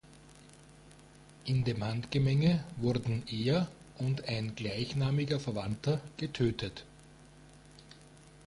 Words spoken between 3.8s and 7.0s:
und ein gleichnamiger Verwandter getötet.